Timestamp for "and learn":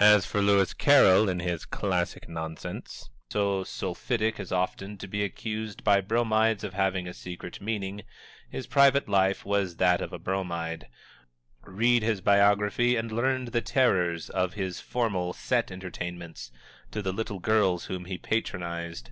12.96-13.44